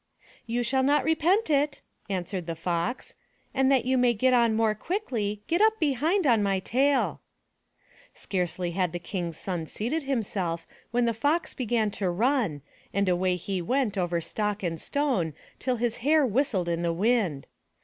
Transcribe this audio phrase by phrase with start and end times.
[0.47, 3.13] "You shall not repent it,*' answered the Fox.
[3.53, 7.21] "And that you may get on more quickly, get up behind on my tail."
[8.15, 13.35] Scarcely had the King's son seated himself when the Fox began to run, and away
[13.35, 17.45] he went over stock and stone till his hair whistled in the wind.